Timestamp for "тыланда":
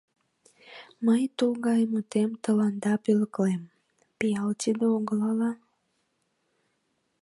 2.43-2.93